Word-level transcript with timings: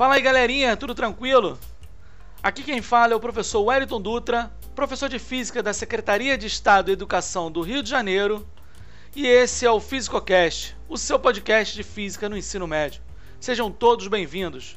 Fala 0.00 0.14
aí 0.14 0.22
galerinha, 0.22 0.78
tudo 0.78 0.94
tranquilo? 0.94 1.58
Aqui 2.42 2.62
quem 2.62 2.80
fala 2.80 3.12
é 3.12 3.16
o 3.16 3.20
professor 3.20 3.60
Wellington 3.60 4.00
Dutra, 4.00 4.50
professor 4.74 5.10
de 5.10 5.18
Física 5.18 5.62
da 5.62 5.74
Secretaria 5.74 6.38
de 6.38 6.46
Estado 6.46 6.86
de 6.86 6.92
Educação 6.92 7.52
do 7.52 7.60
Rio 7.60 7.82
de 7.82 7.90
Janeiro, 7.90 8.48
e 9.14 9.26
esse 9.26 9.66
é 9.66 9.70
o 9.70 9.78
FísicoCast, 9.78 10.74
o 10.88 10.96
seu 10.96 11.18
podcast 11.18 11.76
de 11.76 11.82
Física 11.82 12.30
no 12.30 12.36
ensino 12.38 12.66
médio. 12.66 13.02
Sejam 13.38 13.70
todos 13.70 14.08
bem-vindos. 14.08 14.74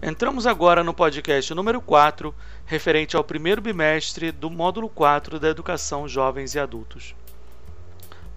Entramos 0.00 0.46
agora 0.46 0.84
no 0.84 0.94
podcast 0.94 1.52
número 1.52 1.80
4, 1.80 2.32
referente 2.66 3.16
ao 3.16 3.24
primeiro 3.24 3.60
bimestre 3.60 4.30
do 4.30 4.48
módulo 4.48 4.88
4 4.88 5.40
da 5.40 5.48
Educação 5.48 6.06
Jovens 6.06 6.54
e 6.54 6.60
Adultos. 6.60 7.12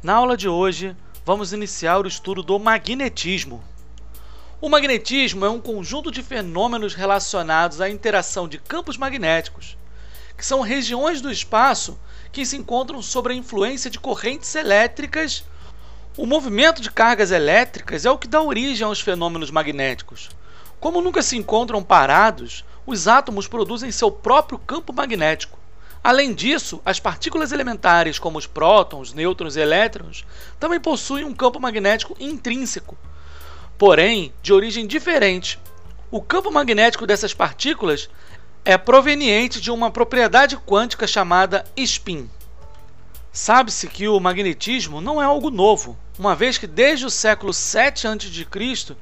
Na 0.01 0.15
aula 0.15 0.35
de 0.35 0.49
hoje, 0.49 0.97
vamos 1.23 1.53
iniciar 1.53 2.03
o 2.03 2.07
estudo 2.07 2.41
do 2.41 2.57
magnetismo. 2.57 3.63
O 4.65 4.69
magnetismo 4.69 5.43
é 5.45 5.49
um 5.49 5.59
conjunto 5.59 6.09
de 6.09 6.23
fenômenos 6.23 6.93
relacionados 6.93 7.81
à 7.81 7.89
interação 7.89 8.47
de 8.47 8.57
campos 8.57 8.95
magnéticos, 8.95 9.77
que 10.37 10.45
são 10.45 10.61
regiões 10.61 11.19
do 11.19 11.29
espaço 11.29 11.99
que 12.31 12.45
se 12.45 12.55
encontram 12.55 13.01
sob 13.01 13.29
a 13.29 13.35
influência 13.35 13.91
de 13.91 13.99
correntes 13.99 14.55
elétricas. 14.55 15.43
O 16.15 16.25
movimento 16.25 16.81
de 16.81 16.89
cargas 16.89 17.29
elétricas 17.29 18.05
é 18.05 18.09
o 18.09 18.17
que 18.17 18.25
dá 18.25 18.41
origem 18.41 18.87
aos 18.87 19.01
fenômenos 19.01 19.51
magnéticos. 19.51 20.29
Como 20.79 21.01
nunca 21.01 21.21
se 21.21 21.35
encontram 21.35 21.83
parados, 21.83 22.63
os 22.85 23.05
átomos 23.05 23.49
produzem 23.49 23.91
seu 23.91 24.09
próprio 24.09 24.57
campo 24.57 24.93
magnético. 24.93 25.59
Além 26.01 26.33
disso, 26.33 26.81
as 26.85 27.01
partículas 27.01 27.51
elementares, 27.51 28.17
como 28.17 28.37
os 28.37 28.47
prótons, 28.47 29.11
nêutrons 29.11 29.57
e 29.57 29.59
elétrons, 29.59 30.25
também 30.57 30.79
possuem 30.79 31.25
um 31.25 31.33
campo 31.33 31.59
magnético 31.59 32.15
intrínseco, 32.17 32.97
porém 33.83 34.33
de 34.41 34.53
origem 34.53 34.87
diferente. 34.87 35.59
O 36.09 36.21
campo 36.21 36.49
magnético 36.49 37.05
dessas 37.05 37.33
partículas 37.33 38.09
é 38.63 38.77
proveniente 38.77 39.59
de 39.59 39.69
uma 39.69 39.91
propriedade 39.91 40.55
quântica 40.55 41.05
chamada 41.05 41.65
spin. 41.75 42.29
Sabe-se 43.29 43.89
que 43.89 44.07
o 44.07 44.17
magnetismo 44.21 45.01
não 45.01 45.21
é 45.21 45.25
algo 45.25 45.51
novo, 45.51 45.97
uma 46.17 46.33
vez 46.33 46.57
que 46.57 46.65
desde 46.65 47.05
o 47.05 47.09
século 47.09 47.51
7 47.51 48.07
a.C. 48.07 48.95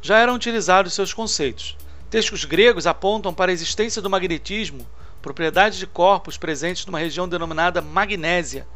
já 0.00 0.18
eram 0.18 0.36
utilizados 0.36 0.92
seus 0.92 1.12
conceitos. 1.12 1.76
Textos 2.08 2.44
gregos 2.44 2.86
apontam 2.86 3.34
para 3.34 3.50
a 3.50 3.52
existência 3.52 4.00
do 4.00 4.08
magnetismo 4.08 4.86
propriedade 5.20 5.80
de 5.80 5.86
corpos 5.88 6.38
presentes 6.38 6.86
numa 6.86 7.00
região 7.00 7.28
denominada 7.28 7.82
magnésia. 7.82 8.68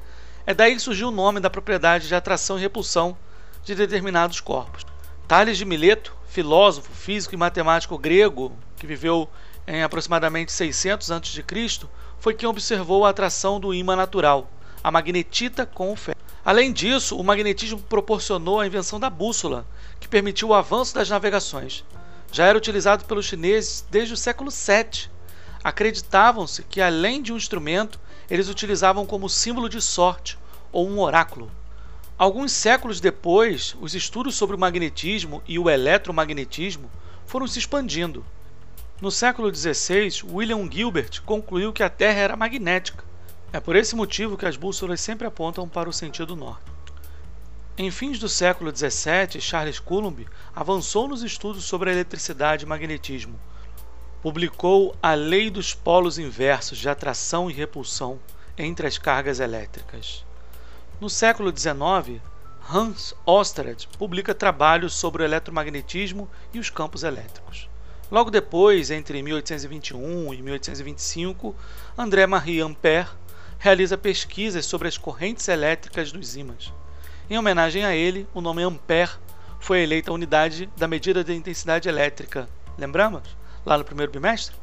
É 0.44 0.52
daí 0.52 0.74
que 0.74 0.82
surgiu 0.82 1.06
o 1.06 1.12
nome 1.12 1.38
da 1.38 1.48
propriedade 1.48 2.08
de 2.08 2.16
atração 2.16 2.58
e 2.58 2.62
repulsão 2.62 3.16
de 3.62 3.76
determinados 3.76 4.40
corpos. 4.40 4.95
Tales 5.28 5.58
de 5.58 5.64
Mileto, 5.64 6.14
filósofo, 6.28 6.92
físico 6.92 7.34
e 7.34 7.36
matemático 7.36 7.98
grego, 7.98 8.52
que 8.76 8.86
viveu 8.86 9.28
em 9.66 9.82
aproximadamente 9.82 10.52
600 10.52 11.10
a.C., 11.10 11.44
foi 12.20 12.32
quem 12.32 12.48
observou 12.48 13.04
a 13.04 13.10
atração 13.10 13.58
do 13.58 13.74
ímã 13.74 13.96
natural, 13.96 14.48
a 14.84 14.90
magnetita 14.90 15.66
com 15.66 15.92
o 15.92 15.96
ferro. 15.96 16.16
Além 16.44 16.72
disso, 16.72 17.18
o 17.18 17.24
magnetismo 17.24 17.80
proporcionou 17.80 18.60
a 18.60 18.66
invenção 18.66 19.00
da 19.00 19.10
bússola, 19.10 19.66
que 19.98 20.06
permitiu 20.06 20.48
o 20.48 20.54
avanço 20.54 20.94
das 20.94 21.10
navegações. 21.10 21.84
Já 22.30 22.46
era 22.46 22.56
utilizado 22.56 23.04
pelos 23.04 23.26
chineses 23.26 23.84
desde 23.90 24.14
o 24.14 24.16
século 24.16 24.50
VII 24.50 25.10
acreditavam-se 25.66 26.62
que, 26.62 26.80
além 26.80 27.20
de 27.20 27.32
um 27.32 27.36
instrumento, 27.36 27.98
eles 28.30 28.48
utilizavam 28.48 29.04
como 29.04 29.28
símbolo 29.28 29.68
de 29.68 29.82
sorte 29.82 30.38
ou 30.70 30.88
um 30.88 31.00
oráculo. 31.00 31.50
Alguns 32.18 32.52
séculos 32.52 32.98
depois, 32.98 33.76
os 33.78 33.94
estudos 33.94 34.36
sobre 34.36 34.56
o 34.56 34.58
magnetismo 34.58 35.42
e 35.46 35.58
o 35.58 35.68
eletromagnetismo 35.68 36.90
foram 37.26 37.46
se 37.46 37.58
expandindo. 37.58 38.24
No 39.02 39.10
século 39.10 39.54
XVI, 39.54 40.22
William 40.32 40.66
Gilbert 40.70 41.22
concluiu 41.26 41.74
que 41.74 41.82
a 41.82 41.90
Terra 41.90 42.20
era 42.20 42.36
magnética. 42.36 43.04
É 43.52 43.60
por 43.60 43.76
esse 43.76 43.94
motivo 43.94 44.38
que 44.38 44.46
as 44.46 44.56
bússolas 44.56 45.02
sempre 45.02 45.26
apontam 45.26 45.68
para 45.68 45.90
o 45.90 45.92
sentido 45.92 46.34
norte. 46.34 46.64
Em 47.76 47.90
fins 47.90 48.18
do 48.18 48.30
século 48.30 48.74
XVII, 48.74 49.38
Charles 49.38 49.78
Coulomb 49.78 50.26
avançou 50.54 51.06
nos 51.06 51.22
estudos 51.22 51.64
sobre 51.64 51.90
a 51.90 51.92
eletricidade 51.92 52.64
e 52.64 52.68
magnetismo, 52.68 53.38
publicou 54.22 54.96
A 55.02 55.12
Lei 55.12 55.50
dos 55.50 55.74
Polos 55.74 56.18
Inversos 56.18 56.78
de 56.78 56.88
Atração 56.88 57.50
e 57.50 57.52
Repulsão 57.52 58.18
entre 58.56 58.86
as 58.86 58.96
Cargas 58.96 59.38
Elétricas. 59.38 60.25
No 60.98 61.10
século 61.10 61.52
XIX, 61.54 62.22
Hans 62.72 63.14
Oersted 63.26 63.86
publica 63.98 64.34
trabalhos 64.34 64.94
sobre 64.94 65.22
o 65.22 65.26
eletromagnetismo 65.26 66.26
e 66.54 66.58
os 66.58 66.70
campos 66.70 67.02
elétricos. 67.02 67.68
Logo 68.10 68.30
depois, 68.30 68.90
entre 68.90 69.22
1821 69.22 70.32
e 70.32 70.40
1825, 70.40 71.54
André-Marie 71.98 72.62
Ampère 72.62 73.10
realiza 73.58 73.98
pesquisas 73.98 74.64
sobre 74.64 74.88
as 74.88 74.96
correntes 74.96 75.46
elétricas 75.48 76.10
dos 76.10 76.34
ímãs. 76.34 76.72
Em 77.28 77.38
homenagem 77.38 77.84
a 77.84 77.94
ele, 77.94 78.26
o 78.32 78.40
nome 78.40 78.62
Ampère 78.62 79.18
foi 79.60 79.82
eleita 79.82 80.10
a 80.10 80.14
unidade 80.14 80.70
da 80.78 80.88
medida 80.88 81.22
de 81.22 81.34
intensidade 81.34 81.88
elétrica. 81.88 82.48
Lembramos? 82.78 83.36
lá 83.66 83.76
no 83.76 83.84
primeiro 83.84 84.12
bimestre? 84.12 84.54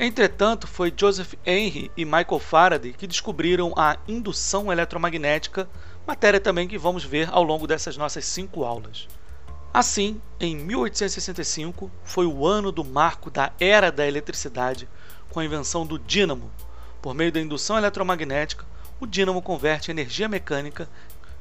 Entretanto, 0.00 0.68
foi 0.68 0.92
Joseph 0.96 1.34
Henry 1.44 1.90
e 1.96 2.04
Michael 2.04 2.38
Faraday 2.38 2.92
que 2.92 3.06
descobriram 3.06 3.72
a 3.76 3.96
indução 4.06 4.70
eletromagnética, 4.70 5.68
matéria 6.06 6.38
também 6.38 6.68
que 6.68 6.78
vamos 6.78 7.02
ver 7.02 7.28
ao 7.32 7.42
longo 7.42 7.66
dessas 7.66 7.96
nossas 7.96 8.24
cinco 8.24 8.64
aulas. 8.64 9.08
Assim, 9.74 10.20
em 10.38 10.56
1865 10.56 11.90
foi 12.04 12.26
o 12.26 12.46
ano 12.46 12.70
do 12.70 12.84
marco 12.84 13.28
da 13.28 13.52
era 13.58 13.90
da 13.90 14.06
eletricidade, 14.06 14.88
com 15.30 15.40
a 15.40 15.44
invenção 15.44 15.84
do 15.84 15.98
dínamo. 15.98 16.48
Por 17.02 17.12
meio 17.12 17.32
da 17.32 17.40
indução 17.40 17.76
eletromagnética, 17.76 18.64
o 19.00 19.06
dínamo 19.06 19.42
converte 19.42 19.90
energia 19.90 20.28
mecânica 20.28 20.88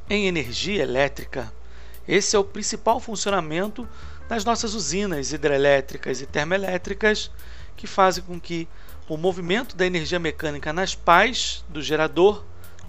em 0.09 0.25
energia 0.25 0.81
elétrica. 0.81 1.53
Esse 2.07 2.35
é 2.35 2.39
o 2.39 2.43
principal 2.43 2.99
funcionamento 2.99 3.87
das 4.27 4.43
nossas 4.43 4.73
usinas 4.73 5.31
hidrelétricas 5.31 6.21
e 6.21 6.25
termoelétricas, 6.25 7.31
que 7.75 7.87
fazem 7.87 8.23
com 8.23 8.39
que 8.39 8.67
o 9.07 9.17
movimento 9.17 9.75
da 9.75 9.85
energia 9.85 10.19
mecânica 10.19 10.73
nas 10.73 10.93
pás 10.93 11.63
do 11.69 11.81
gerador 11.81 12.43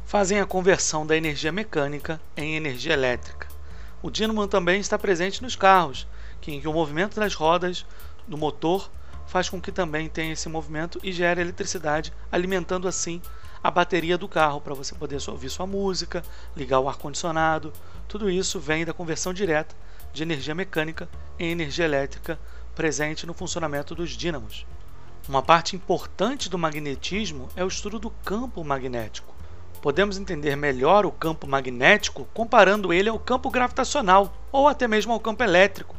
fazem 0.04 0.41
a 0.41 0.47
conversão 0.47 1.06
da 1.06 1.16
energia 1.16 1.53
mecânica 1.53 2.21
em 2.37 2.56
energia 2.56 2.94
elétrica. 2.94 3.47
O 4.03 4.10
dínamo 4.10 4.47
também 4.48 4.81
está 4.81 4.98
presente 4.98 5.43
nos 5.43 5.54
carros, 5.54 6.06
em 6.47 6.60
que 6.60 6.69
o 6.69 6.72
movimento 6.72 7.21
das 7.21 7.34
rodas 7.34 7.84
do 8.27 8.38
motor 8.38 8.91
faz 9.27 9.50
com 9.50 9.60
que 9.60 9.71
também 9.71 10.09
tenha 10.09 10.32
esse 10.32 10.48
movimento 10.48 10.98
e 11.03 11.12
gere 11.12 11.43
eletricidade, 11.43 12.12
alimentando 12.32 12.88
assim 12.88 13.21
a 13.63 13.71
bateria 13.71 14.17
do 14.19 14.29
carro 14.29 14.61
para 14.61 14.75
você 14.75 14.95
poder 14.95 15.19
ouvir 15.29 15.51
sua 15.51 15.67
música, 15.67 16.23
ligar 16.57 16.81
o 16.81 16.89
ar 16.89 16.97
condicionado. 16.97 17.73
Tudo 18.07 18.31
isso 18.31 18.61
vem 18.61 18.85
da 18.85 18.93
conversão 18.93 19.33
direta 19.33 19.75
de 20.13 20.23
energia 20.23 20.55
mecânica 20.55 21.09
em 21.39 21.51
energia 21.51 21.85
elétrica 21.85 22.39
presente 22.75 23.27
no 23.27 23.35
funcionamento 23.35 23.95
dos 23.95 24.11
dínamos. 24.11 24.65
Uma 25.29 25.43
parte 25.43 25.75
importante 25.75 26.49
do 26.49 26.57
magnetismo 26.57 27.49
é 27.57 27.65
o 27.65 27.69
estudo 27.69 27.99
do 27.99 28.09
campo 28.09 28.65
magnético. 28.65 29.35
Podemos 29.83 30.17
entender 30.17 30.57
melhor 30.57 31.05
o 31.05 31.13
campo 31.13 31.47
magnético 31.47 32.27
comparando 32.33 32.93
ele 32.93 33.09
ao 33.09 33.19
campo 33.19 33.51
gravitacional 33.51 34.33
ou 34.53 34.69
até 34.69 34.89
mesmo 34.89 35.13
ao 35.13 35.21
campo 35.21 35.43
elétrico. 35.43 35.97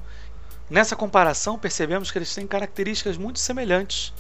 Nessa 0.69 0.95
comparação, 0.95 1.59
percebemos 1.59 2.11
que 2.11 2.17
eles 2.17 2.33
têm 2.33 2.47
características 2.47 3.17
muito 3.17 3.39
semelhantes. 3.39 4.13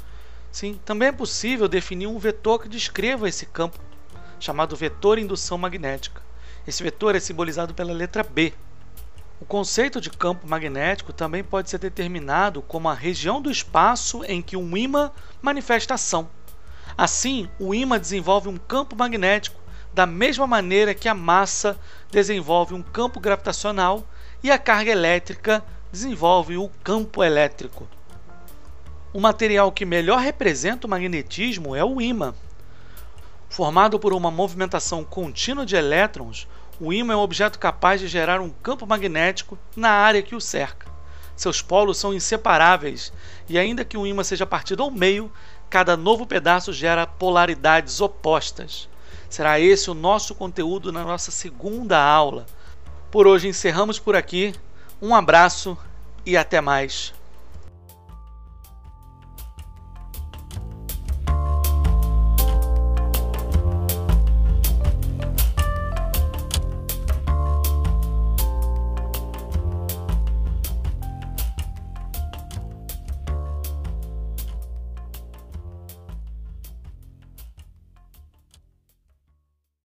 Sim, 0.51 0.79
também 0.83 1.09
é 1.09 1.11
possível 1.11 1.67
definir 1.67 2.07
um 2.07 2.17
vetor 2.17 2.59
que 2.59 2.67
descreva 2.67 3.29
esse 3.29 3.45
campo, 3.45 3.79
chamado 4.39 4.75
vetor 4.75 5.19
indução 5.19 5.57
magnética. 5.57 6.21
Esse 6.65 6.81
vetor 6.81 7.15
é 7.15 7.19
simbolizado 7.19 7.73
pela 7.73 7.93
letra 7.93 8.23
B. 8.23 8.53
O 9.39 9.45
conceito 9.45 10.01
de 10.01 10.09
campo 10.09 10.47
magnético 10.47 11.13
também 11.13 11.43
pode 11.43 11.69
ser 11.69 11.77
determinado 11.77 12.61
como 12.61 12.89
a 12.89 12.93
região 12.93 13.41
do 13.41 13.49
espaço 13.49 14.23
em 14.25 14.41
que 14.41 14.57
um 14.57 14.75
ímã 14.75 15.11
manifesta 15.41 15.93
ação. 15.93 16.29
Assim, 16.97 17.47
o 17.59 17.73
ímã 17.73 17.99
desenvolve 17.99 18.49
um 18.49 18.57
campo 18.57 18.95
magnético 18.95 19.59
da 19.93 20.05
mesma 20.05 20.45
maneira 20.45 20.93
que 20.93 21.07
a 21.07 21.13
massa 21.13 21.79
desenvolve 22.11 22.73
um 22.73 22.81
campo 22.81 23.19
gravitacional 23.19 24.05
e 24.43 24.51
a 24.51 24.57
carga 24.57 24.91
elétrica 24.91 25.63
desenvolve 25.91 26.57
o 26.57 26.69
campo 26.83 27.23
elétrico. 27.23 27.87
O 29.11 29.19
material 29.19 29.71
que 29.71 29.85
melhor 29.85 30.19
representa 30.19 30.85
o 30.85 30.89
magnetismo 30.89 31.75
é 31.75 31.83
o 31.83 31.99
ímã. 31.99 32.35
Formado 33.49 33.99
por 33.99 34.13
uma 34.13 34.29
movimentação 34.29 35.03
contínua 35.03 35.65
de 35.65 35.75
elétrons, 35.75 36.47
o 36.79 36.93
ímã 36.93 37.13
é 37.13 37.17
um 37.17 37.21
objeto 37.21 37.57
capaz 37.57 37.99
de 37.99 38.07
gerar 38.07 38.39
um 38.39 38.51
campo 38.51 38.85
magnético 38.85 39.57
na 39.75 39.89
área 39.89 40.21
que 40.21 40.35
o 40.35 40.41
cerca. 40.41 40.87
Seus 41.35 41.59
polos 41.59 41.97
são 41.97 42.13
inseparáveis 42.13 43.11
e, 43.47 43.57
ainda 43.57 43.83
que 43.83 43.97
o 43.97 44.05
ímã 44.05 44.23
seja 44.23 44.45
partido 44.45 44.83
ao 44.83 44.91
meio, 44.91 45.31
cada 45.71 45.97
novo 45.97 46.27
pedaço 46.27 46.71
gera 46.71 47.07
polaridades 47.07 47.99
opostas. 48.01 48.87
Será 49.27 49.59
esse 49.59 49.89
o 49.89 49.95
nosso 49.95 50.35
conteúdo 50.35 50.91
na 50.91 51.03
nossa 51.03 51.31
segunda 51.31 51.99
aula. 51.99 52.45
Por 53.09 53.25
hoje 53.25 53.47
encerramos 53.47 53.97
por 53.97 54.15
aqui. 54.15 54.53
Um 55.01 55.15
abraço 55.15 55.75
e 56.23 56.37
até 56.37 56.61
mais. 56.61 57.18